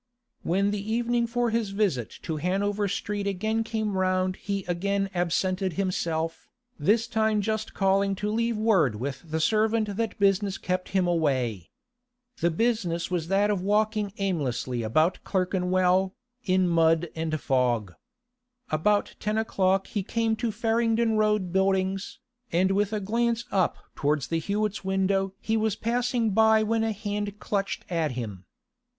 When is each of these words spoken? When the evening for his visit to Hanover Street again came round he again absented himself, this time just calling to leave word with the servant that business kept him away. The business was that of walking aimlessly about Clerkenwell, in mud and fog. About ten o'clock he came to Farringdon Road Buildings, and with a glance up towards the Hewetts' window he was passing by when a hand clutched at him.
When 0.41 0.71
the 0.71 0.81
evening 0.91 1.27
for 1.27 1.51
his 1.51 1.69
visit 1.69 2.09
to 2.23 2.37
Hanover 2.37 2.87
Street 2.87 3.27
again 3.27 3.63
came 3.63 3.95
round 3.95 4.35
he 4.37 4.63
again 4.65 5.11
absented 5.13 5.73
himself, 5.73 6.49
this 6.79 7.05
time 7.05 7.39
just 7.39 7.75
calling 7.75 8.15
to 8.15 8.31
leave 8.31 8.57
word 8.57 8.95
with 8.95 9.21
the 9.29 9.39
servant 9.39 9.97
that 9.97 10.17
business 10.17 10.57
kept 10.57 10.89
him 10.89 11.05
away. 11.05 11.69
The 12.37 12.49
business 12.49 13.11
was 13.11 13.27
that 13.27 13.51
of 13.51 13.61
walking 13.61 14.11
aimlessly 14.17 14.81
about 14.81 15.19
Clerkenwell, 15.23 16.15
in 16.45 16.67
mud 16.67 17.09
and 17.15 17.39
fog. 17.39 17.93
About 18.71 19.13
ten 19.19 19.37
o'clock 19.37 19.85
he 19.85 20.01
came 20.01 20.35
to 20.37 20.51
Farringdon 20.51 21.15
Road 21.17 21.53
Buildings, 21.53 22.17
and 22.51 22.71
with 22.71 22.91
a 22.91 22.99
glance 22.99 23.45
up 23.51 23.77
towards 23.93 24.29
the 24.29 24.39
Hewetts' 24.39 24.83
window 24.83 25.33
he 25.39 25.55
was 25.55 25.75
passing 25.75 26.31
by 26.31 26.63
when 26.63 26.83
a 26.83 26.91
hand 26.91 27.37
clutched 27.39 27.85
at 27.87 28.13
him. 28.13 28.45